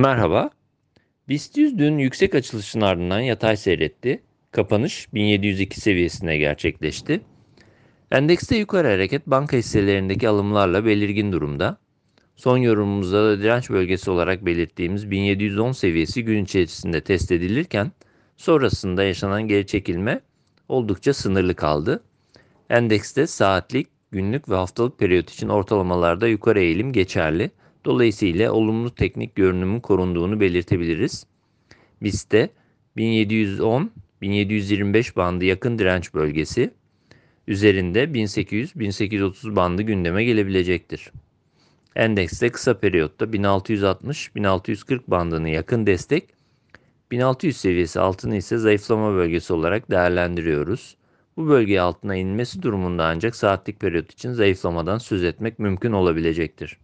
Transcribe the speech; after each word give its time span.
Merhaba. 0.00 0.50
BIST 1.28 1.56
100 1.56 1.78
dün 1.78 1.98
yüksek 1.98 2.34
açılışın 2.34 2.80
ardından 2.80 3.20
yatay 3.20 3.56
seyretti. 3.56 4.22
Kapanış 4.50 5.14
1702 5.14 5.80
seviyesinde 5.80 6.38
gerçekleşti. 6.38 7.20
Endekste 8.10 8.56
yukarı 8.56 8.88
hareket 8.88 9.26
banka 9.26 9.56
hisselerindeki 9.56 10.28
alımlarla 10.28 10.84
belirgin 10.84 11.32
durumda. 11.32 11.78
Son 12.36 12.56
yorumumuzda 12.56 13.24
da 13.24 13.38
direnç 13.42 13.70
bölgesi 13.70 14.10
olarak 14.10 14.46
belirttiğimiz 14.46 15.10
1710 15.10 15.72
seviyesi 15.72 16.24
gün 16.24 16.44
içerisinde 16.44 17.00
test 17.00 17.32
edilirken 17.32 17.92
sonrasında 18.36 19.02
yaşanan 19.02 19.48
geri 19.48 19.66
çekilme 19.66 20.20
oldukça 20.68 21.14
sınırlı 21.14 21.54
kaldı. 21.54 22.02
Endekste 22.70 23.26
saatlik, 23.26 23.86
günlük 24.10 24.48
ve 24.48 24.54
haftalık 24.54 24.98
periyot 24.98 25.30
için 25.30 25.48
ortalamalarda 25.48 26.28
yukarı 26.28 26.60
eğilim 26.60 26.92
geçerli. 26.92 27.50
Dolayısıyla 27.84 28.52
olumlu 28.52 28.94
teknik 28.94 29.34
görünümün 29.34 29.80
korunduğunu 29.80 30.40
belirtebiliriz. 30.40 31.26
BIST'te 32.02 32.50
1710-1725 32.96 35.16
bandı 35.16 35.44
yakın 35.44 35.78
direnç 35.78 36.14
bölgesi, 36.14 36.70
üzerinde 37.46 38.04
1800-1830 38.04 39.56
bandı 39.56 39.82
gündeme 39.82 40.24
gelebilecektir. 40.24 41.12
Endekste 41.96 42.48
kısa 42.48 42.78
periyotta 42.78 43.24
1660-1640 43.24 45.00
bandını 45.08 45.48
yakın 45.48 45.86
destek, 45.86 46.28
1600 47.10 47.56
seviyesi 47.56 48.00
altını 48.00 48.36
ise 48.36 48.58
zayıflama 48.58 49.14
bölgesi 49.14 49.52
olarak 49.52 49.90
değerlendiriyoruz. 49.90 50.96
Bu 51.36 51.48
bölge 51.48 51.80
altına 51.80 52.16
inmesi 52.16 52.62
durumunda 52.62 53.04
ancak 53.04 53.36
saatlik 53.36 53.80
periyot 53.80 54.12
için 54.12 54.32
zayıflamadan 54.32 54.98
söz 54.98 55.24
etmek 55.24 55.58
mümkün 55.58 55.92
olabilecektir. 55.92 56.78